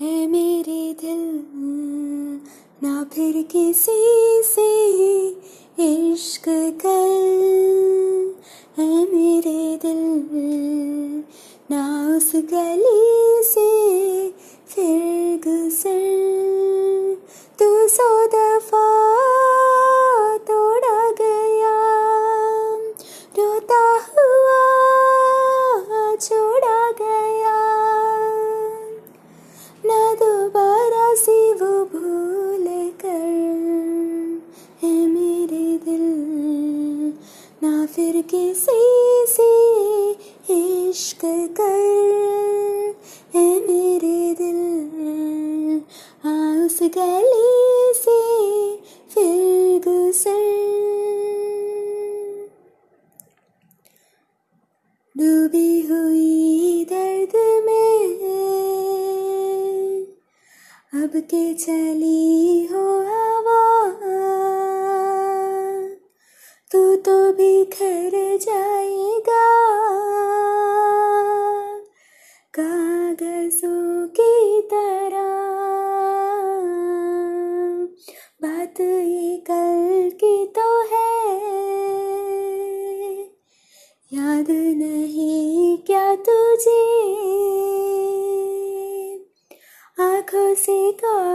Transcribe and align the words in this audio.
है 0.00 0.26
मेरे 0.26 0.96
दिल, 1.00 1.20
ना 2.82 3.04
फिर 3.04 3.42
किसी 3.42 4.42
से 4.42 4.66
इश्क 5.84 6.44
कर। 6.86 8.34
है 8.78 8.88
मेरे 9.14 9.78
दिल, 9.82 11.24
ना 11.70 12.16
उस 12.16 12.32
गली 12.34 13.42
से 13.42 13.68
फिर 14.68 15.40
गुजर। 15.48 17.22
तू 17.58 17.88
सौ 17.88 18.26
दफ़ा 18.26 19.03
ना 37.64 37.86
फिर 37.86 38.22
किसी 38.22 38.82
से 39.28 39.46
इश्क 40.54 41.20
कर। 41.60 42.94
है 43.34 43.60
मेरे 43.66 44.34
दिल 44.34 44.60
आ 46.26 46.32
उस 46.66 46.78
गली 46.82 47.92
से 47.96 48.18
फिर 49.14 49.78
गुजर। 49.88 50.44
डूबी 55.16 55.80
हुई 55.80 56.84
दर्द 56.84 57.36
में, 57.64 58.04
अब 61.02 61.12
के 61.16 61.54
चली 61.54 62.66
हो 62.66 62.86
हवा। 63.00 63.64
तू 66.72 66.96
तो 66.96 67.32
बिखर 67.32 67.53
कागजों 73.44 74.08
की 74.08 74.62
तरह। 74.62 75.28
बात 78.42 78.80
ये 78.80 79.36
कल 79.50 80.10
की 80.14 80.46
तो 80.46 80.82
है। 80.82 81.44
याद 84.12 84.46
नहीं 84.50 85.78
क्या 85.78 86.14
तुझे? 86.14 86.84
आँखों 90.00 90.54
से 90.54 90.92
कब 90.92 91.33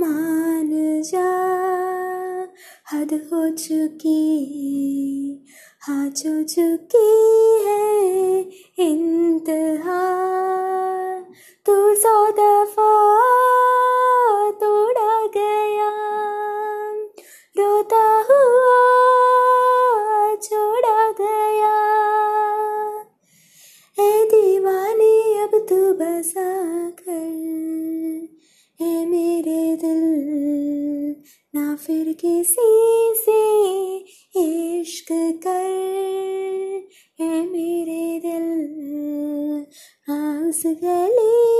मान 0.00 0.70
जा 1.02 1.28
हद 2.92 3.12
हो 3.32 3.48
चुकी 3.56 4.20
हाँ 5.80 6.08
जो 6.08 6.42
चुकी 6.42 7.06
है। 7.66 8.29
फिर 31.90 32.12
किसी 32.12 33.14
से 33.16 33.38
इश्क 34.40 35.06
कर 35.46 35.64
है 37.20 37.30
मेरे 37.46 38.20
दिल 38.20 38.46
हाँ 40.08 40.48
उस 40.48 40.62
गली 40.84 41.59